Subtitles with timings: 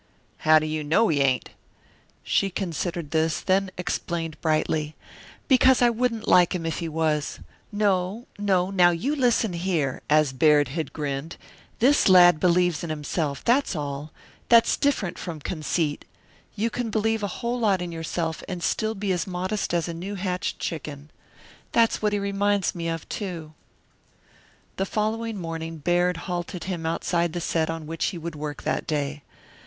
[0.39, 1.51] "How do you know he ain't?"
[2.23, 4.95] She considered this, then explained brightly,
[5.47, 7.39] "Because I wouldn't like him if he was.
[7.71, 11.37] No, no now you listen here" as Baird had grinned.
[11.77, 14.11] "This lad believes in himself, that's all.
[14.49, 16.03] That's different from conceit.
[16.55, 19.93] You can believe a whole lot in yourself, and still be as modest as a
[19.93, 21.11] new hatched chicken.
[21.73, 23.53] That's what he reminds me of, too."
[24.77, 28.87] The following morning Baird halted him outside the set on which he would work that
[28.87, 29.21] day.